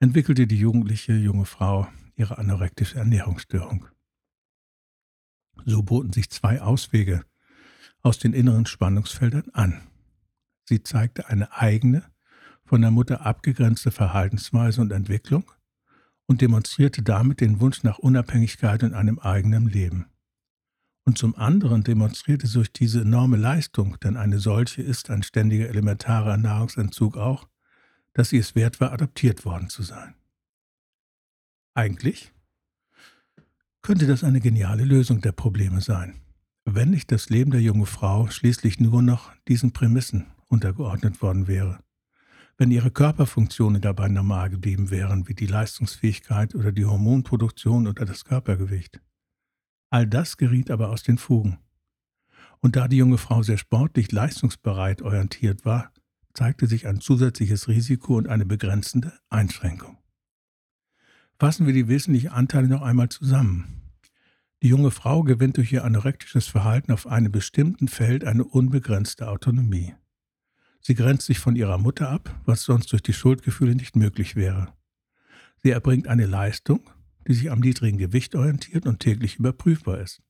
entwickelte 0.00 0.46
die 0.46 0.58
jugendliche 0.58 1.12
junge 1.12 1.44
Frau 1.44 1.86
ihre 2.16 2.38
anorektische 2.38 2.98
Ernährungsstörung. 2.98 3.86
So 5.64 5.82
boten 5.82 6.12
sich 6.12 6.30
zwei 6.30 6.60
Auswege 6.60 7.24
aus 8.02 8.18
den 8.18 8.32
inneren 8.32 8.66
Spannungsfeldern 8.66 9.50
an. 9.52 9.82
Sie 10.64 10.82
zeigte 10.82 11.28
eine 11.28 11.52
eigene, 11.52 12.04
von 12.64 12.80
der 12.80 12.90
Mutter 12.90 13.26
abgegrenzte 13.26 13.90
Verhaltensweise 13.90 14.80
und 14.80 14.92
Entwicklung 14.92 15.50
und 16.26 16.40
demonstrierte 16.40 17.02
damit 17.02 17.40
den 17.40 17.60
Wunsch 17.60 17.82
nach 17.82 17.98
Unabhängigkeit 17.98 18.82
in 18.82 18.94
einem 18.94 19.18
eigenen 19.18 19.68
Leben. 19.68 20.09
Und 21.04 21.18
zum 21.18 21.34
anderen 21.34 21.82
demonstrierte 21.82 22.46
sie 22.46 22.54
durch 22.54 22.72
diese 22.72 23.00
enorme 23.00 23.36
Leistung, 23.36 23.98
denn 24.00 24.16
eine 24.16 24.38
solche 24.38 24.82
ist 24.82 25.10
ein 25.10 25.22
ständiger 25.22 25.68
elementarer 25.68 26.36
Nahrungsentzug 26.36 27.16
auch, 27.16 27.48
dass 28.12 28.30
sie 28.30 28.38
es 28.38 28.54
wert 28.54 28.80
war, 28.80 28.92
adoptiert 28.92 29.44
worden 29.44 29.68
zu 29.68 29.82
sein. 29.82 30.14
Eigentlich 31.74 32.32
könnte 33.82 34.06
das 34.06 34.24
eine 34.24 34.40
geniale 34.40 34.84
Lösung 34.84 35.20
der 35.20 35.32
Probleme 35.32 35.80
sein, 35.80 36.20
wenn 36.64 36.90
nicht 36.90 37.10
das 37.12 37.30
Leben 37.30 37.50
der 37.50 37.62
jungen 37.62 37.86
Frau 37.86 38.28
schließlich 38.28 38.80
nur 38.80 39.02
noch 39.02 39.32
diesen 39.48 39.72
Prämissen 39.72 40.26
untergeordnet 40.48 41.22
worden 41.22 41.46
wäre. 41.46 41.78
Wenn 42.58 42.70
ihre 42.70 42.90
Körperfunktionen 42.90 43.80
dabei 43.80 44.08
normal 44.08 44.50
geblieben 44.50 44.90
wären, 44.90 45.28
wie 45.28 45.34
die 45.34 45.46
Leistungsfähigkeit 45.46 46.54
oder 46.54 46.72
die 46.72 46.84
Hormonproduktion 46.84 47.86
oder 47.86 48.04
das 48.04 48.24
Körpergewicht. 48.24 49.00
All 49.90 50.06
das 50.06 50.36
geriet 50.36 50.70
aber 50.70 50.90
aus 50.90 51.02
den 51.02 51.18
Fugen. 51.18 51.58
Und 52.60 52.76
da 52.76 52.88
die 52.88 52.96
junge 52.96 53.18
Frau 53.18 53.42
sehr 53.42 53.58
sportlich 53.58 54.12
leistungsbereit 54.12 55.02
orientiert 55.02 55.64
war, 55.64 55.92
zeigte 56.32 56.66
sich 56.66 56.86
ein 56.86 57.00
zusätzliches 57.00 57.68
Risiko 57.68 58.16
und 58.16 58.28
eine 58.28 58.46
begrenzende 58.46 59.12
Einschränkung. 59.28 59.98
Fassen 61.38 61.66
wir 61.66 61.72
die 61.72 61.88
wesentlichen 61.88 62.28
Anteile 62.28 62.68
noch 62.68 62.82
einmal 62.82 63.08
zusammen. 63.08 63.80
Die 64.62 64.68
junge 64.68 64.90
Frau 64.90 65.22
gewinnt 65.22 65.56
durch 65.56 65.72
ihr 65.72 65.84
anorektisches 65.84 66.46
Verhalten 66.46 66.92
auf 66.92 67.06
einem 67.06 67.32
bestimmten 67.32 67.88
Feld 67.88 68.24
eine 68.24 68.44
unbegrenzte 68.44 69.26
Autonomie. 69.28 69.94
Sie 70.82 70.94
grenzt 70.94 71.26
sich 71.26 71.38
von 71.38 71.56
ihrer 71.56 71.78
Mutter 71.78 72.10
ab, 72.10 72.40
was 72.44 72.62
sonst 72.62 72.92
durch 72.92 73.02
die 73.02 73.12
Schuldgefühle 73.12 73.74
nicht 73.74 73.96
möglich 73.96 74.36
wäre. 74.36 74.72
Sie 75.62 75.70
erbringt 75.70 76.08
eine 76.08 76.26
Leistung, 76.26 76.80
die 77.26 77.34
sich 77.34 77.50
am 77.50 77.60
niedrigen 77.60 77.98
Gewicht 77.98 78.34
orientiert 78.34 78.86
und 78.86 79.00
täglich 79.00 79.38
überprüfbar 79.38 80.00
ist. 80.00 80.22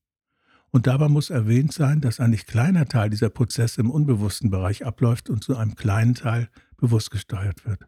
Und 0.70 0.86
dabei 0.86 1.08
muss 1.08 1.30
erwähnt 1.30 1.72
sein, 1.72 2.00
dass 2.00 2.20
ein 2.20 2.30
nicht 2.30 2.46
kleiner 2.46 2.86
Teil 2.86 3.10
dieser 3.10 3.30
Prozesse 3.30 3.80
im 3.80 3.90
unbewussten 3.90 4.50
Bereich 4.50 4.86
abläuft 4.86 5.28
und 5.28 5.42
zu 5.42 5.56
einem 5.56 5.74
kleinen 5.74 6.14
Teil 6.14 6.48
bewusst 6.76 7.10
gesteuert 7.10 7.64
wird. 7.66 7.86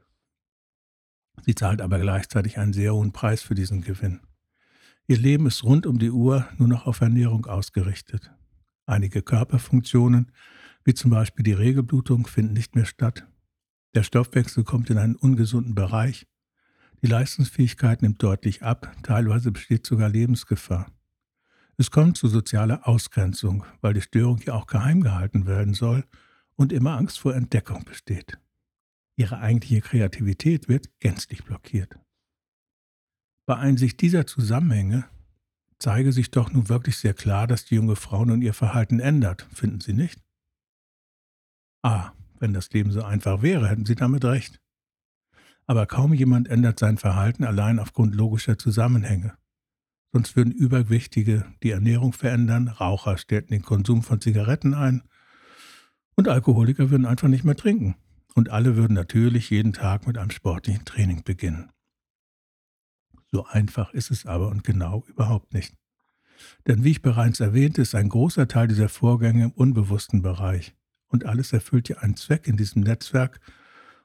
Sie 1.45 1.55
zahlt 1.55 1.81
aber 1.81 1.99
gleichzeitig 1.99 2.59
einen 2.59 2.73
sehr 2.73 2.95
hohen 2.95 3.13
Preis 3.13 3.43
für 3.43 3.55
diesen 3.55 3.83
Gewinn. 3.83 4.21
Ihr 5.07 5.19
Leben 5.19 5.47
ist 5.47 5.65
rund 5.65 5.87
um 5.87 5.99
die 5.99 6.11
Uhr 6.11 6.49
nur 6.59 6.69
noch 6.69 6.87
auf 6.87 7.01
Ernährung 7.01 7.47
ausgerichtet. 7.47 8.31
Einige 8.87 9.23
Körperfunktionen, 9.23 10.33
wie 10.85 10.95
zum 10.95 11.11
Beispiel 11.11 11.45
die 11.45 11.53
Regelblutung, 11.53 12.27
finden 12.27 12.53
nicht 12.53 12.75
mehr 12.75 12.85
statt. 12.85 13.27
Der 13.95 14.03
Stoffwechsel 14.03 14.65
kommt 14.65 14.91
in 14.91 14.99
einen 14.99 15.17
ungesunden 15.17 15.75
Bereich. 15.75 16.27
Die 17.03 17.09
Leistungsfähigkeit 17.09 18.01
nimmt 18.01 18.23
deutlich 18.23 18.63
ab, 18.63 18.95
teilweise 19.03 19.51
besteht 19.51 19.85
sogar 19.85 20.09
Lebensgefahr. 20.09 20.87
Es 21.77 21.91
kommt 21.91 22.17
zu 22.17 22.29
sozialer 22.29 22.87
Ausgrenzung, 22.87 23.65
weil 23.81 23.93
die 23.93 24.03
Störung 24.03 24.39
ja 24.39 24.55
auch 24.55 24.69
geheim 24.69 25.03
gehalten 25.03 25.47
werden 25.47 25.75
soll 25.75 26.05
und 26.55 26.73
immer 26.73 26.97
Angst 26.97 27.19
vor 27.19 27.35
Entdeckung 27.35 27.85
besteht. 27.85 28.39
Ihre 29.17 29.39
eigentliche 29.39 29.81
Kreativität 29.81 30.69
wird 30.69 31.01
gänzlich 31.01 31.43
blockiert. 31.45 31.99
Bei 33.47 33.57
Einsicht 33.57 34.01
dieser 34.01 34.25
Zusammenhänge 34.25 35.05
zeige 35.81 36.13
sich 36.13 36.31
doch 36.31 36.53
nun 36.53 36.69
wirklich 36.69 36.99
sehr 36.99 37.15
klar, 37.15 37.49
dass 37.49 37.65
die 37.65 37.75
junge 37.75 37.97
Frau 37.97 38.25
nun 38.25 38.43
ihr 38.43 38.55
Verhalten 38.55 39.01
ändert, 39.01 39.49
finden 39.53 39.81
Sie 39.81 39.93
nicht? 39.93 40.23
Ah, 41.83 42.13
wenn 42.39 42.55
das 42.55 42.71
Leben 42.71 42.93
so 42.93 43.03
einfach 43.03 43.43
wäre, 43.43 43.69
hätten 43.69 43.87
Sie 43.87 43.97
damit 43.97 44.25
recht. 44.25 44.62
Aber 45.67 45.87
kaum 45.87 46.13
jemand 46.13 46.49
ändert 46.49 46.79
sein 46.79 46.99
Verhalten 46.99 47.45
allein 47.45 47.79
aufgrund 47.79 48.15
logischer 48.15 48.59
Zusammenhänge. 48.59 49.35
Sonst 50.13 50.37
würden 50.37 50.53
Übergewichtige 50.53 51.47
die 51.63 51.71
Ernährung 51.71 52.13
verändern, 52.13 52.69
Raucher 52.69 53.17
stellten 53.17 53.55
den 53.55 53.63
Konsum 53.63 54.03
von 54.03 54.21
Zigaretten 54.21 54.75
ein 54.75 55.03
und 56.15 56.29
Alkoholiker 56.29 56.91
würden 56.91 57.07
einfach 57.07 57.29
nicht 57.29 57.45
mehr 57.45 57.57
trinken. 57.57 57.97
Und 58.35 58.51
alle 58.51 58.77
würden 58.77 58.95
natürlich 58.95 59.51
jeden 59.51 59.73
Tag 59.73 60.07
mit 60.07 60.17
einem 60.17 60.31
sportlichen 60.31 60.85
Training 60.85 61.23
beginnen. 61.23 61.71
So 63.31 63.47
einfach 63.47 63.93
ist 63.93 64.11
es 64.11 64.27
aber 64.27 64.49
und 64.49 64.65
genau 64.65 65.05
überhaupt 65.07 65.55
nicht. 65.55 65.75
Denn 66.67 66.85
wie 66.85 66.91
ich 66.91 67.03
bereits 67.03 67.41
erwähnte, 67.41 67.83
ist 67.83 67.95
ein 67.95 68.09
großer 68.09 68.49
Teil 68.49 68.69
dieser 68.69 68.89
Vorgänge 68.89 69.45
im 69.45 69.53
unbewussten 69.53 70.23
Bereich. 70.23 70.75
Und 71.09 71.27
alles 71.27 71.53
erfüllt 71.53 71.89
ja 71.89 71.99
einen 71.99 72.17
Zweck 72.17 72.47
in 72.47 72.57
diesem 72.57 72.83
Netzwerk 72.83 73.41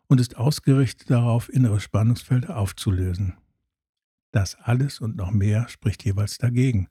und 0.08 0.20
ist 0.20 0.38
ausgerichtet 0.38 1.10
darauf, 1.10 1.50
innere 1.50 1.80
Spannungsfelder 1.80 2.58
aufzulösen. 2.58 3.38
Das 4.32 4.56
alles 4.56 5.00
und 5.00 5.16
noch 5.16 5.32
mehr 5.32 5.68
spricht 5.70 6.04
jeweils 6.04 6.38
dagegen, 6.38 6.88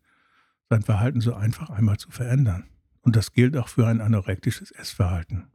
sein 0.69 0.83
Verhalten 0.83 1.21
so 1.21 1.35
einfach 1.35 1.71
einmal 1.71 1.97
zu 1.97 2.11
verändern. 2.11 2.69
Und 3.03 3.15
das 3.17 3.33
gilt 3.33 3.57
auch 3.57 3.69
für 3.69 3.87
ein 3.87 4.01
anorektisches 4.01 4.73
Essverhalten. 4.73 5.47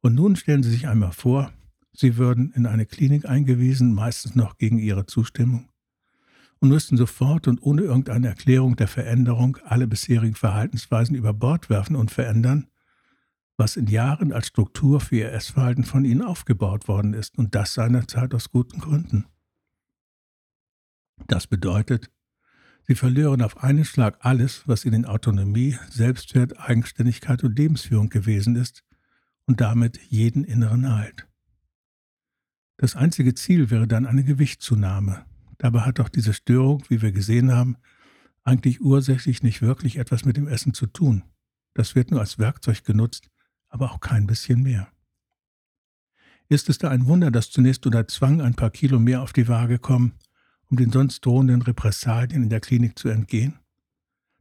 Und 0.00 0.14
nun 0.14 0.36
stellen 0.36 0.62
Sie 0.62 0.70
sich 0.70 0.88
einmal 0.88 1.12
vor, 1.12 1.52
Sie 1.92 2.16
würden 2.16 2.52
in 2.52 2.66
eine 2.66 2.86
Klinik 2.86 3.26
eingewiesen, 3.26 3.94
meistens 3.94 4.34
noch 4.34 4.58
gegen 4.58 4.78
Ihre 4.78 5.06
Zustimmung, 5.06 5.70
und 6.58 6.68
müssten 6.68 6.96
sofort 6.96 7.48
und 7.48 7.62
ohne 7.62 7.82
irgendeine 7.82 8.28
Erklärung 8.28 8.76
der 8.76 8.88
Veränderung 8.88 9.58
alle 9.64 9.86
bisherigen 9.86 10.34
Verhaltensweisen 10.34 11.14
über 11.14 11.32
Bord 11.32 11.70
werfen 11.70 11.96
und 11.96 12.10
verändern, 12.10 12.66
was 13.56 13.76
in 13.76 13.86
Jahren 13.86 14.32
als 14.32 14.48
Struktur 14.48 15.00
für 15.00 15.16
Ihr 15.16 15.32
Essverhalten 15.32 15.84
von 15.84 16.04
Ihnen 16.04 16.22
aufgebaut 16.22 16.88
worden 16.88 17.14
ist, 17.14 17.38
und 17.38 17.54
das 17.54 17.74
seinerzeit 17.74 18.34
aus 18.34 18.50
guten 18.50 18.80
Gründen. 18.80 19.26
Das 21.26 21.46
bedeutet, 21.46 22.10
Sie 22.88 22.94
verlieren 22.94 23.42
auf 23.42 23.64
einen 23.64 23.84
Schlag 23.84 24.18
alles, 24.20 24.62
was 24.68 24.84
Ihnen 24.84 25.06
Autonomie, 25.06 25.76
Selbstwert, 25.90 26.60
Eigenständigkeit 26.60 27.42
und 27.42 27.58
Lebensführung 27.58 28.10
gewesen 28.10 28.54
ist, 28.54 28.84
und 29.46 29.60
damit 29.60 29.98
jeden 30.08 30.44
inneren 30.44 30.92
Halt. 30.94 31.26
Das 32.76 32.94
einzige 32.94 33.34
Ziel 33.34 33.70
wäre 33.70 33.88
dann 33.88 34.06
eine 34.06 34.24
Gewichtszunahme. 34.24 35.24
Dabei 35.58 35.80
hat 35.80 35.98
doch 35.98 36.08
diese 36.08 36.34
Störung, 36.34 36.84
wie 36.88 37.00
wir 37.00 37.12
gesehen 37.12 37.52
haben, 37.52 37.76
eigentlich 38.44 38.80
ursächlich 38.80 39.42
nicht 39.42 39.62
wirklich 39.62 39.96
etwas 39.96 40.24
mit 40.24 40.36
dem 40.36 40.46
Essen 40.46 40.74
zu 40.74 40.86
tun. 40.86 41.24
Das 41.74 41.94
wird 41.94 42.10
nur 42.10 42.20
als 42.20 42.38
Werkzeug 42.38 42.84
genutzt, 42.84 43.28
aber 43.76 43.92
auch 43.92 44.00
kein 44.00 44.26
bisschen 44.26 44.62
mehr. 44.62 44.88
Ist 46.48 46.70
es 46.70 46.78
da 46.78 46.88
ein 46.88 47.06
Wunder, 47.06 47.30
dass 47.30 47.50
zunächst 47.50 47.84
unter 47.84 48.08
Zwang 48.08 48.40
ein 48.40 48.54
paar 48.54 48.70
Kilo 48.70 48.98
mehr 48.98 49.20
auf 49.20 49.34
die 49.34 49.48
Waage 49.48 49.78
kommen, 49.78 50.14
um 50.70 50.78
den 50.78 50.90
sonst 50.90 51.26
drohenden 51.26 51.60
Repressalien 51.60 52.44
in 52.44 52.48
der 52.48 52.60
Klinik 52.60 52.98
zu 52.98 53.10
entgehen? 53.10 53.58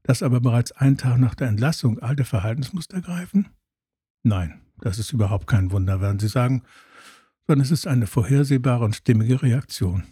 Dass 0.03 0.23
aber 0.23 0.39
bereits 0.39 0.71
einen 0.71 0.97
Tag 0.97 1.17
nach 1.17 1.35
der 1.35 1.49
Entlassung 1.49 1.99
alte 1.99 2.23
Verhaltensmuster 2.23 3.01
greifen? 3.01 3.49
Nein, 4.23 4.61
das 4.79 4.99
ist 4.99 5.11
überhaupt 5.11 5.47
kein 5.47 5.71
Wunder, 5.71 5.99
werden 5.99 6.19
Sie 6.19 6.29
sagen, 6.29 6.63
sondern 7.45 7.65
es 7.65 7.71
ist 7.71 7.87
eine 7.87 8.07
vorhersehbare 8.07 8.85
und 8.85 8.95
stimmige 8.95 9.41
Reaktion. 9.41 10.03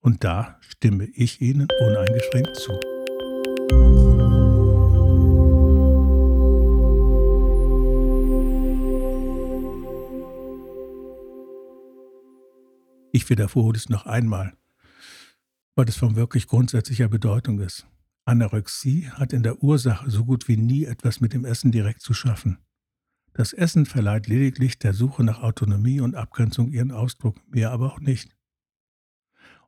Und 0.00 0.24
da 0.24 0.58
stimme 0.60 1.04
ich 1.04 1.40
Ihnen 1.40 1.68
uneingeschränkt 1.80 2.56
zu. 2.56 4.13
Ich 13.14 13.30
wiederhole 13.30 13.76
es 13.76 13.88
noch 13.88 14.06
einmal, 14.06 14.56
weil 15.76 15.88
es 15.88 15.94
von 15.94 16.16
wirklich 16.16 16.48
grundsätzlicher 16.48 17.06
Bedeutung 17.06 17.60
ist. 17.60 17.86
Anorexie 18.24 19.08
hat 19.08 19.32
in 19.32 19.44
der 19.44 19.62
Ursache 19.62 20.10
so 20.10 20.24
gut 20.24 20.48
wie 20.48 20.56
nie 20.56 20.84
etwas 20.84 21.20
mit 21.20 21.32
dem 21.32 21.44
Essen 21.44 21.70
direkt 21.70 22.00
zu 22.00 22.12
schaffen. 22.12 22.58
Das 23.32 23.52
Essen 23.52 23.86
verleiht 23.86 24.26
lediglich 24.26 24.80
der 24.80 24.94
Suche 24.94 25.22
nach 25.22 25.42
Autonomie 25.44 26.00
und 26.00 26.16
Abgrenzung 26.16 26.72
ihren 26.72 26.90
Ausdruck, 26.90 27.36
mehr 27.48 27.70
aber 27.70 27.92
auch 27.92 28.00
nicht. 28.00 28.34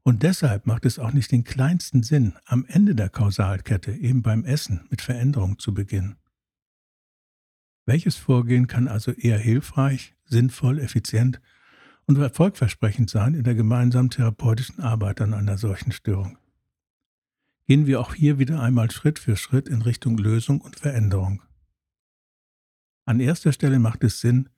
Und 0.03 0.25
deshalb 0.25 0.67
macht 0.67 0.85
es 0.85 0.99
auch 0.99 1.13
nicht 1.13 1.31
den 1.31 1.45
kleinsten 1.45 2.03
Sinn, 2.03 2.35
am 2.47 2.65
Ende 2.67 2.97
der 2.97 3.11
Kausalkette, 3.11 3.93
eben 3.93 4.23
beim 4.23 4.45
Essen, 4.45 4.89
mit 4.91 5.03
Veränderung 5.03 5.61
zu 5.61 5.73
beginnen. 5.73 6.17
Welches 7.85 8.17
Vorgehen 8.17 8.67
kann 8.67 8.89
also 8.89 9.13
eher 9.13 9.39
hilfreich, 9.39 10.17
sinnvoll, 10.25 10.81
effizient 10.81 11.41
und 12.07 12.19
erfolgversprechend 12.19 13.11
sein 13.11 13.35
in 13.35 13.45
der 13.45 13.55
gemeinsamen 13.55 14.11
therapeutischen 14.11 14.81
Arbeit 14.81 15.21
an 15.21 15.35
einer 15.35 15.59
solchen 15.59 15.93
Störung? 15.93 16.39
Gehen 17.67 17.87
wir 17.87 18.01
auch 18.01 18.15
hier 18.15 18.39
wieder 18.39 18.61
einmal 18.61 18.91
Schritt 18.91 19.19
für 19.19 19.37
Schritt 19.37 19.69
in 19.69 19.83
Richtung 19.83 20.17
Lösung 20.19 20.61
und 20.61 20.79
Veränderung. 20.79 21.43
An 23.05 23.21
erster 23.21 23.53
Stelle 23.53 23.79
macht 23.79 24.05
es 24.05 24.21
Sinn, 24.21 24.49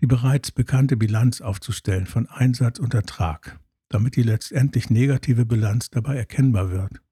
die 0.00 0.06
bereits 0.06 0.50
bekannte 0.50 0.96
Bilanz 0.96 1.40
aufzustellen 1.40 2.06
von 2.06 2.26
Einsatz 2.26 2.78
und 2.78 2.94
Ertrag, 2.94 3.58
damit 3.88 4.16
die 4.16 4.22
letztendlich 4.22 4.88
negative 4.88 5.44
Bilanz 5.44 5.90
dabei 5.90 6.16
erkennbar 6.16 6.70
wird. 6.70 7.02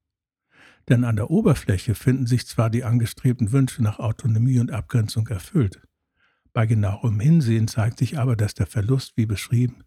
Denn 0.88 1.04
an 1.04 1.16
der 1.16 1.30
Oberfläche 1.30 1.94
finden 1.94 2.26
sich 2.26 2.46
zwar 2.46 2.70
die 2.70 2.84
angestrebten 2.84 3.52
Wünsche 3.52 3.82
nach 3.82 3.98
Autonomie 3.98 4.58
und 4.58 4.70
Abgrenzung 4.70 5.26
erfüllt, 5.28 5.82
bei 6.58 6.66
genauerem 6.66 7.20
Hinsehen 7.20 7.68
zeigt 7.68 8.00
sich 8.00 8.18
aber, 8.18 8.34
dass 8.34 8.52
der 8.52 8.66
Verlust, 8.66 9.12
wie 9.16 9.26
beschrieben, 9.26 9.84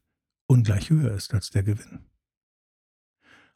ungleich 0.47 0.89
höher 0.89 1.13
ist 1.13 1.33
als 1.33 1.49
der 1.49 1.63
Gewinn. 1.63 1.99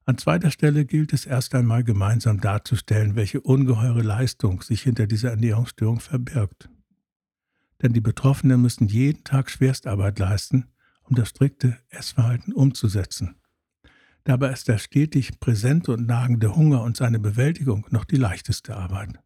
An 0.04 0.18
zweiter 0.18 0.52
Stelle 0.52 0.86
gilt 0.86 1.14
es 1.14 1.26
erst 1.26 1.56
einmal 1.56 1.86
gemeinsam 1.86 2.42
darzustellen, 2.42 3.16
welche 3.16 3.40
ungeheure 3.40 4.02
Leistung 4.02 4.62
sich 4.62 4.82
hinter 4.82 5.08
dieser 5.08 5.30
Ernährungsstörung 5.30 6.02
verbirgt 6.02 6.70
denn 7.82 7.94
die 7.94 8.02
Betroffenen 8.02 8.62
müssen 8.62 8.88
jeden 8.88 9.24
Tag 9.24 9.50
Schwerstarbeit 9.50 10.20
leisten, 10.20 10.66
um 11.04 11.16
das 11.16 11.30
strikte 11.30 11.78
Essverhalten 11.90 12.54
umzusetzen. 12.54 13.36
Dabei 14.24 14.52
ist 14.52 14.68
der 14.68 14.80
stetig 14.80 15.40
präsente 15.40 15.92
und 15.92 16.08
nagende 16.08 16.56
Hunger 16.56 16.82
und 16.82 16.98
seine 16.98 17.20
Bewältigung 17.20 17.86
noch 17.92 18.06
die 18.06 18.16
leichteste 18.16 18.76
Arbeit. 18.76 19.20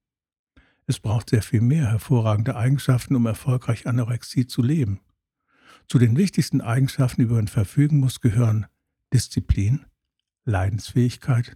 Es 0.89 0.99
braucht 0.99 1.29
sehr 1.29 1.43
viel 1.43 1.61
mehr 1.61 1.85
hervorragende 1.91 2.55
Eigenschaften, 2.55 3.15
um 3.15 3.27
erfolgreich 3.27 3.85
Anorexie 3.85 4.47
zu 4.47 4.63
leben. 4.63 5.01
Zu 5.87 5.99
den 5.99 6.17
wichtigsten 6.17 6.61
Eigenschaften, 6.61 7.21
über 7.21 7.35
die 7.35 7.41
man 7.41 7.47
verfügen 7.47 7.99
muss, 7.99 8.21
gehören 8.21 8.65
Disziplin, 9.13 9.85
Leidensfähigkeit, 10.45 11.55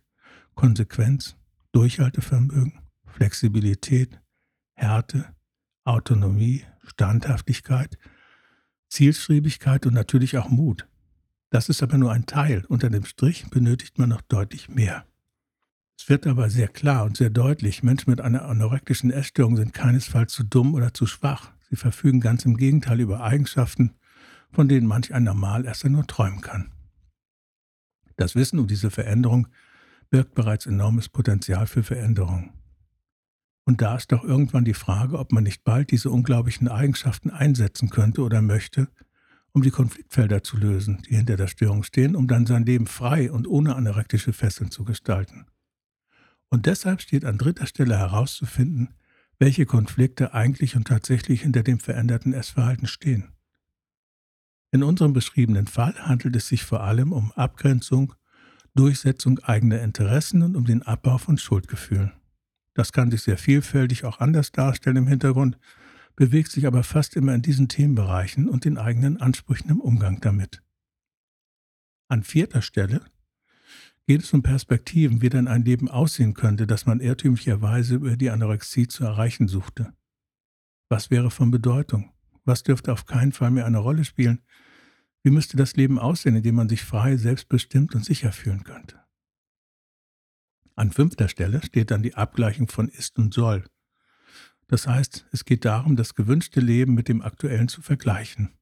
Konsequenz, 0.53 1.35
Durchhaltevermögen, 1.71 2.77
Flexibilität, 3.07 4.21
Härte, 4.75 5.25
Autonomie, 5.83 6.63
Standhaftigkeit, 6.83 7.97
Zielstrebigkeit 8.87 9.87
und 9.87 9.95
natürlich 9.95 10.37
auch 10.37 10.49
Mut. 10.49 10.87
Das 11.49 11.69
ist 11.69 11.81
aber 11.81 11.97
nur 11.97 12.11
ein 12.11 12.27
Teil. 12.27 12.65
Unter 12.67 12.91
dem 12.91 13.05
Strich 13.05 13.49
benötigt 13.49 13.97
man 13.97 14.09
noch 14.09 14.21
deutlich 14.21 14.69
mehr. 14.69 15.07
Es 15.97 16.09
wird 16.09 16.27
aber 16.27 16.49
sehr 16.49 16.67
klar 16.67 17.05
und 17.05 17.17
sehr 17.17 17.29
deutlich, 17.29 17.83
Menschen 17.83 18.09
mit 18.09 18.21
einer 18.21 18.45
anorektischen 18.45 19.11
Essstörung 19.11 19.55
sind 19.55 19.73
keinesfalls 19.73 20.33
zu 20.33 20.43
dumm 20.43 20.73
oder 20.73 20.93
zu 20.93 21.05
schwach. 21.05 21.51
Sie 21.69 21.75
verfügen 21.75 22.19
ganz 22.19 22.45
im 22.45 22.57
Gegenteil 22.57 22.99
über 22.99 23.23
Eigenschaften, 23.23 23.93
von 24.51 24.67
denen 24.67 24.87
manch 24.87 25.13
ein 25.13 25.23
Normalesser 25.23 25.89
nur 25.89 26.05
träumen 26.05 26.41
kann. 26.41 26.71
Das 28.15 28.35
Wissen 28.35 28.59
um 28.59 28.67
diese 28.67 28.91
Veränderung 28.91 29.47
birgt 30.09 30.35
bereits 30.35 30.65
enormes 30.65 31.09
Potenzial 31.09 31.65
für 31.65 31.83
Veränderung. 31.83 32.53
Und 33.65 33.81
da 33.81 33.95
ist 33.95 34.11
doch 34.11 34.23
irgendwann 34.23 34.65
die 34.65 34.73
Frage, 34.73 35.17
ob 35.17 35.31
man 35.31 35.43
nicht 35.43 35.63
bald 35.63 35.89
diese 35.91 36.09
unglaublichen 36.09 36.67
Eigenschaften 36.67 37.29
einsetzen 37.29 37.89
könnte 37.89 38.21
oder 38.21 38.41
möchte, 38.41 38.89
um 39.53 39.61
die 39.61 39.71
Konfliktfelder 39.71 40.43
zu 40.43 40.57
lösen, 40.57 41.01
die 41.07 41.15
hinter 41.15 41.37
der 41.37 41.47
Störung 41.47 41.83
stehen, 41.83 42.15
um 42.15 42.27
dann 42.27 42.45
sein 42.45 42.65
Leben 42.65 42.87
frei 42.87 43.31
und 43.31 43.47
ohne 43.47 43.75
anorektische 43.75 44.33
Fesseln 44.33 44.69
zu 44.69 44.83
gestalten. 44.83 45.45
Und 46.53 46.67
deshalb 46.67 47.01
steht 47.01 47.25
an 47.25 47.39
dritter 47.39 47.65
Stelle 47.65 47.97
herauszufinden, 47.97 48.93
welche 49.39 49.65
Konflikte 49.65 50.35
eigentlich 50.35 50.75
und 50.75 50.87
tatsächlich 50.87 51.41
hinter 51.41 51.63
dem 51.63 51.79
veränderten 51.79 52.31
Essverhalten 52.31 52.85
stehen. 52.85 53.29
In 54.71 54.83
unserem 54.83 55.13
beschriebenen 55.13 55.65
Fall 55.65 55.95
handelt 55.95 56.35
es 56.35 56.47
sich 56.47 56.63
vor 56.63 56.83
allem 56.83 57.11
um 57.11 57.31
Abgrenzung, 57.31 58.13
Durchsetzung 58.75 59.39
eigener 59.39 59.81
Interessen 59.81 60.43
und 60.43 60.55
um 60.55 60.65
den 60.65 60.83
Abbau 60.83 61.17
von 61.17 61.39
Schuldgefühlen. 61.39 62.11
Das 62.75 62.93
kann 62.93 63.09
sich 63.09 63.23
sehr 63.23 63.39
vielfältig 63.39 64.05
auch 64.05 64.19
anders 64.19 64.51
darstellen 64.51 64.97
im 64.97 65.07
Hintergrund, 65.07 65.57
bewegt 66.15 66.51
sich 66.51 66.67
aber 66.67 66.83
fast 66.83 67.15
immer 67.15 67.33
in 67.33 67.41
diesen 67.41 67.67
Themenbereichen 67.67 68.47
und 68.47 68.63
den 68.65 68.77
eigenen 68.77 69.19
Ansprüchen 69.19 69.71
im 69.71 69.81
Umgang 69.81 70.21
damit. 70.21 70.61
An 72.09 72.21
vierter 72.21 72.61
Stelle 72.61 73.01
geht 74.05 74.21
es 74.21 74.33
um 74.33 74.43
Perspektiven, 74.43 75.21
wie 75.21 75.29
denn 75.29 75.47
ein 75.47 75.63
Leben 75.63 75.89
aussehen 75.89 76.33
könnte, 76.33 76.67
das 76.67 76.85
man 76.85 76.99
irrtümlicherweise 76.99 77.95
über 77.95 78.17
die 78.17 78.29
Anorexie 78.29 78.87
zu 78.87 79.03
erreichen 79.05 79.47
suchte. 79.47 79.93
Was 80.89 81.09
wäre 81.09 81.31
von 81.31 81.51
Bedeutung? 81.51 82.11
Was 82.43 82.63
dürfte 82.63 82.91
auf 82.91 83.05
keinen 83.05 83.31
Fall 83.31 83.51
mehr 83.51 83.65
eine 83.65 83.77
Rolle 83.77 84.03
spielen? 84.03 84.41
Wie 85.23 85.31
müsste 85.31 85.55
das 85.55 85.77
Leben 85.77 85.97
aussehen, 85.97 86.35
in 86.35 86.43
dem 86.43 86.55
man 86.55 86.67
sich 86.67 86.83
frei, 86.83 87.15
selbstbestimmt 87.15 87.95
und 87.95 88.03
sicher 88.03 88.33
fühlen 88.33 88.63
könnte? 88.63 88.99
An 90.75 90.91
fünfter 90.91 91.29
Stelle 91.29 91.63
steht 91.63 91.91
dann 91.91 92.03
die 92.03 92.15
Abgleichung 92.15 92.67
von 92.67 92.89
ist 92.89 93.17
und 93.19 93.33
soll. 93.33 93.63
Das 94.67 94.87
heißt, 94.87 95.27
es 95.31 95.45
geht 95.45 95.65
darum, 95.65 95.95
das 95.95 96.15
gewünschte 96.15 96.59
Leben 96.59 96.93
mit 96.93 97.07
dem 97.07 97.21
aktuellen 97.21 97.67
zu 97.67 97.81
vergleichen, 97.81 98.53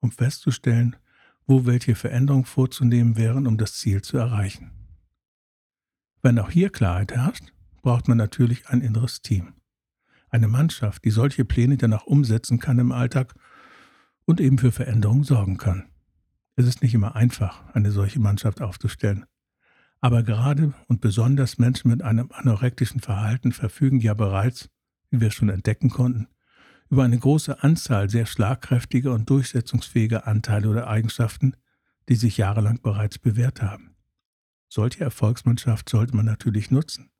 um 0.00 0.10
festzustellen, 0.10 0.96
wo 1.46 1.66
welche 1.66 1.94
Veränderungen 1.94 2.46
vorzunehmen 2.46 3.16
wären, 3.16 3.46
um 3.46 3.58
das 3.58 3.74
Ziel 3.74 4.02
zu 4.02 4.16
erreichen. 4.16 4.77
Wenn 6.22 6.38
auch 6.38 6.50
hier 6.50 6.70
Klarheit 6.70 7.12
herrscht, 7.12 7.52
braucht 7.82 8.08
man 8.08 8.18
natürlich 8.18 8.68
ein 8.68 8.80
inneres 8.80 9.22
Team. 9.22 9.54
Eine 10.30 10.48
Mannschaft, 10.48 11.04
die 11.04 11.10
solche 11.10 11.44
Pläne 11.44 11.76
dann 11.76 11.94
auch 11.94 12.06
umsetzen 12.06 12.58
kann 12.58 12.78
im 12.78 12.92
Alltag 12.92 13.34
und 14.24 14.40
eben 14.40 14.58
für 14.58 14.72
Veränderungen 14.72 15.24
sorgen 15.24 15.56
kann. 15.56 15.88
Es 16.56 16.66
ist 16.66 16.82
nicht 16.82 16.92
immer 16.92 17.14
einfach, 17.14 17.72
eine 17.72 17.92
solche 17.92 18.18
Mannschaft 18.20 18.60
aufzustellen. 18.60 19.24
Aber 20.00 20.22
gerade 20.22 20.74
und 20.86 21.00
besonders 21.00 21.58
Menschen 21.58 21.90
mit 21.90 22.02
einem 22.02 22.30
anorektischen 22.32 23.00
Verhalten 23.00 23.52
verfügen 23.52 24.00
ja 24.00 24.14
bereits, 24.14 24.68
wie 25.10 25.20
wir 25.20 25.30
schon 25.30 25.48
entdecken 25.48 25.88
konnten, 25.88 26.28
über 26.90 27.04
eine 27.04 27.18
große 27.18 27.62
Anzahl 27.62 28.10
sehr 28.10 28.26
schlagkräftiger 28.26 29.12
und 29.12 29.30
durchsetzungsfähiger 29.30 30.26
Anteile 30.26 30.68
oder 30.68 30.88
Eigenschaften, 30.88 31.54
die 32.08 32.16
sich 32.16 32.38
jahrelang 32.38 32.80
bereits 32.82 33.18
bewährt 33.18 33.62
haben. 33.62 33.97
Solche 34.68 35.02
Erfolgsmannschaft 35.02 35.88
sollte 35.88 36.14
man 36.14 36.26
natürlich 36.26 36.70
nutzen. 36.70 37.10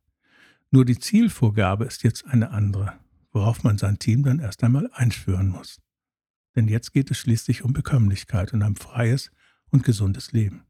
Nur 0.70 0.84
die 0.84 0.98
Zielvorgabe 0.98 1.86
ist 1.86 2.02
jetzt 2.02 2.26
eine 2.26 2.50
andere, 2.50 2.92
worauf 3.32 3.64
man 3.64 3.78
sein 3.78 3.98
Team 3.98 4.22
dann 4.22 4.38
erst 4.38 4.62
einmal 4.62 4.90
einschwören 4.92 5.48
muss. 5.48 5.80
Denn 6.54 6.68
jetzt 6.68 6.92
geht 6.92 7.10
es 7.10 7.18
schließlich 7.18 7.64
um 7.64 7.72
Bekömmlichkeit 7.72 8.52
und 8.52 8.62
ein 8.62 8.76
freies 8.76 9.30
und 9.70 9.82
gesundes 9.82 10.32
Leben. 10.32 10.64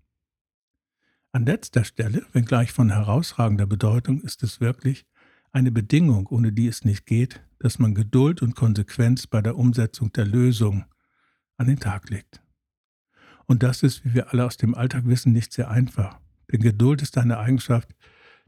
An 1.33 1.45
letzter 1.47 1.85
Stelle, 1.85 2.25
wenngleich 2.33 2.73
von 2.73 2.91
herausragender 2.91 3.67
Bedeutung, 3.67 4.21
ist 4.23 4.43
es 4.43 4.61
wirklich 4.61 5.05
eine 5.51 5.73
Bedingung, 5.73 6.27
ohne 6.29 6.53
die 6.53 6.69
es 6.69 6.85
nicht 6.85 7.07
geht, 7.07 7.43
dass 7.59 7.79
man 7.79 7.95
Geduld 7.95 8.41
und 8.41 8.55
Konsequenz 8.55 9.27
bei 9.27 9.43
der 9.43 9.57
Umsetzung 9.57 10.13
der 10.13 10.27
Lösung 10.27 10.85
an 11.57 11.67
den 11.67 11.81
Tag 11.81 12.09
legt. 12.09 12.41
Und 13.47 13.63
das 13.63 13.83
ist, 13.83 14.05
wie 14.05 14.15
wir 14.15 14.33
alle 14.33 14.45
aus 14.45 14.57
dem 14.57 14.75
Alltag 14.75 15.07
wissen, 15.07 15.33
nicht 15.33 15.53
sehr 15.53 15.71
einfach. 15.71 16.21
Denn 16.51 16.61
Geduld 16.61 17.03
ist 17.03 17.19
eine 17.19 17.39
Eigenschaft, 17.39 17.95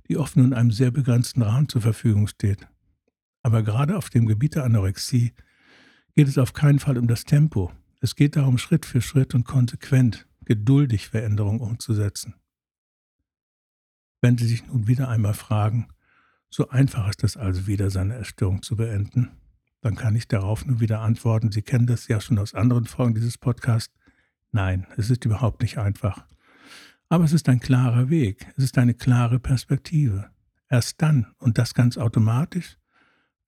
die 0.08 0.16
oft 0.16 0.36
nur 0.36 0.46
in 0.46 0.54
einem 0.54 0.70
sehr 0.70 0.90
begrenzten 0.90 1.42
Rahmen 1.42 1.68
zur 1.68 1.82
Verfügung 1.82 2.26
steht. 2.26 2.66
Aber 3.42 3.62
gerade 3.62 3.96
auf 3.96 4.10
dem 4.10 4.26
Gebiet 4.26 4.54
der 4.54 4.64
Anorexie 4.64 5.32
geht 6.14 6.28
es 6.28 6.38
auf 6.38 6.52
keinen 6.52 6.78
Fall 6.78 6.98
um 6.98 7.06
das 7.06 7.24
Tempo. 7.24 7.72
Es 8.00 8.16
geht 8.16 8.36
darum, 8.36 8.58
Schritt 8.58 8.86
für 8.86 9.00
Schritt 9.00 9.34
und 9.34 9.44
konsequent, 9.44 10.26
geduldig 10.44 11.08
Veränderungen 11.08 11.60
umzusetzen. 11.60 12.34
Wenn 14.20 14.36
Sie 14.36 14.46
sich 14.46 14.66
nun 14.66 14.86
wieder 14.86 15.08
einmal 15.08 15.34
fragen, 15.34 15.88
so 16.50 16.68
einfach 16.68 17.08
ist 17.08 17.24
es 17.24 17.36
also 17.36 17.66
wieder, 17.66 17.90
seine 17.90 18.14
Erstörung 18.14 18.62
zu 18.62 18.76
beenden, 18.76 19.30
dann 19.80 19.94
kann 19.94 20.16
ich 20.16 20.28
darauf 20.28 20.66
nur 20.66 20.80
wieder 20.80 21.00
antworten, 21.00 21.52
Sie 21.52 21.62
kennen 21.62 21.86
das 21.86 22.08
ja 22.08 22.20
schon 22.20 22.38
aus 22.38 22.54
anderen 22.54 22.84
Folgen 22.84 23.14
dieses 23.14 23.38
Podcasts. 23.38 23.94
Nein, 24.52 24.86
es 24.96 25.08
ist 25.10 25.24
überhaupt 25.24 25.62
nicht 25.62 25.78
einfach. 25.78 26.26
Aber 27.10 27.24
es 27.24 27.32
ist 27.32 27.48
ein 27.48 27.58
klarer 27.58 28.08
Weg, 28.08 28.46
es 28.56 28.62
ist 28.62 28.78
eine 28.78 28.94
klare 28.94 29.40
Perspektive. 29.40 30.30
Erst 30.68 31.02
dann, 31.02 31.26
und 31.38 31.58
das 31.58 31.74
ganz 31.74 31.98
automatisch, 31.98 32.78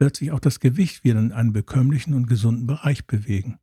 wird 0.01 0.17
sich 0.17 0.33
auch 0.33 0.41
das 0.41 0.59
Gewicht 0.59 1.05
wieder 1.05 1.21
in 1.21 1.31
einen 1.31 1.53
bekömmlichen 1.53 2.13
und 2.15 2.27
gesunden 2.27 2.67
Bereich 2.67 3.07
bewegen. 3.07 3.61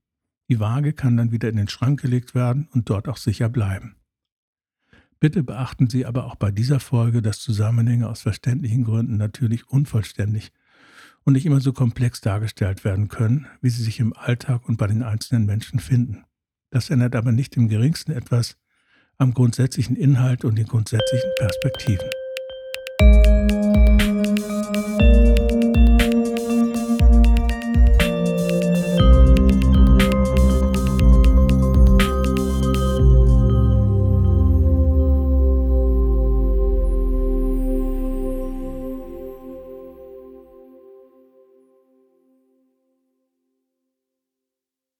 Die 0.48 0.62
Waage 0.62 0.94
kann 0.94 1.18
dann 1.18 1.34
wieder 1.34 1.50
in 1.50 1.58
den 1.58 1.68
Schrank 1.68 2.02
gelegt 2.02 2.34
werden 2.34 2.70
und 2.72 2.90
dort 2.90 3.10
auch 3.10 3.18
sicher 3.18 3.50
bleiben. 3.50 3.98
Bitte 5.20 5.44
beachten 5.44 5.90
Sie 5.90 6.06
aber 6.06 6.26
auch 6.26 6.36
bei 6.36 6.50
dieser 6.50 6.80
Folge, 6.80 7.22
dass 7.22 7.42
Zusammenhänge 7.42 8.08
aus 8.08 8.22
verständlichen 8.22 8.86
Gründen 8.86 9.18
natürlich 9.18 9.68
unvollständig 9.68 10.54
und 11.26 11.34
nicht 11.34 11.46
immer 11.46 11.60
so 11.60 11.74
komplex 11.74 12.22
dargestellt 12.22 12.86
werden 12.86 13.10
können, 13.10 13.48
wie 13.62 13.70
sie 13.70 13.84
sich 13.84 14.00
im 14.00 14.14
Alltag 14.14 14.70
und 14.70 14.78
bei 14.78 14.88
den 14.88 15.04
einzelnen 15.04 15.46
Menschen 15.46 15.80
finden. 15.80 16.24
Das 16.70 16.90
ändert 16.90 17.18
aber 17.18 17.34
nicht 17.34 17.58
im 17.58 17.68
geringsten 17.68 18.14
etwas 18.14 18.56
am 19.20 19.34
grundsätzlichen 19.34 19.96
Inhalt 19.96 20.46
und 20.46 20.56
den 20.56 20.66
grundsätzlichen 20.66 21.30
Perspektiven. 21.38 22.10